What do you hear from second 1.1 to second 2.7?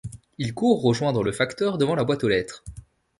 le facteur devant la boite aux lettres.